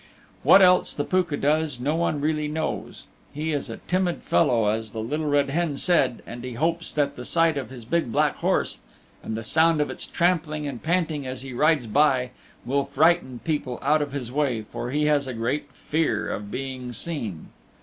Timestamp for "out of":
13.83-14.11